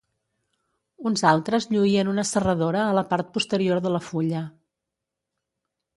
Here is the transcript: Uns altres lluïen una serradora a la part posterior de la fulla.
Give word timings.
Uns 1.09 1.23
altres 1.31 1.67
lluïen 1.75 2.09
una 2.15 2.25
serradora 2.29 2.81
a 2.87 2.97
la 3.01 3.03
part 3.13 3.29
posterior 3.39 3.85
de 3.87 3.93
la 3.97 4.03
fulla. 4.11 4.45